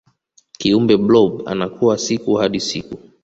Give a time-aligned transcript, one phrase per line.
[0.57, 2.97] kiumbe blob anakua siku hadi siku